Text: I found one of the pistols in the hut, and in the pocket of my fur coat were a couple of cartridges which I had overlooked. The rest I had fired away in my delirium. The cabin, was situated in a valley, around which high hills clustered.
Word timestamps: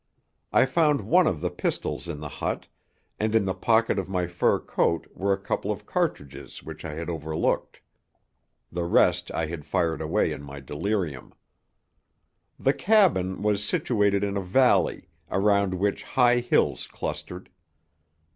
I 0.51 0.65
found 0.65 1.01
one 1.01 1.27
of 1.27 1.41
the 1.41 1.51
pistols 1.51 2.07
in 2.07 2.21
the 2.21 2.27
hut, 2.27 2.67
and 3.19 3.35
in 3.35 3.45
the 3.45 3.53
pocket 3.53 3.99
of 3.99 4.09
my 4.09 4.25
fur 4.25 4.57
coat 4.57 5.05
were 5.13 5.31
a 5.31 5.37
couple 5.39 5.71
of 5.71 5.85
cartridges 5.85 6.63
which 6.63 6.83
I 6.83 6.95
had 6.95 7.07
overlooked. 7.07 7.81
The 8.71 8.85
rest 8.85 9.29
I 9.29 9.45
had 9.45 9.63
fired 9.63 10.01
away 10.01 10.31
in 10.31 10.41
my 10.41 10.59
delirium. 10.59 11.35
The 12.57 12.73
cabin, 12.73 13.43
was 13.43 13.63
situated 13.63 14.23
in 14.23 14.35
a 14.37 14.41
valley, 14.41 15.07
around 15.29 15.75
which 15.75 16.01
high 16.01 16.39
hills 16.39 16.87
clustered. 16.87 17.51